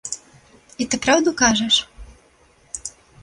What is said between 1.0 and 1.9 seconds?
праўду кажаш?